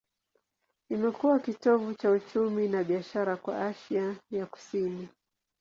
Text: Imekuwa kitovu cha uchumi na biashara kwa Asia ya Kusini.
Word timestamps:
Imekuwa 0.89 1.39
kitovu 1.39 1.93
cha 1.93 2.11
uchumi 2.11 2.67
na 2.67 2.83
biashara 2.83 3.37
kwa 3.37 3.65
Asia 3.67 4.15
ya 4.31 4.45
Kusini. 4.45 5.07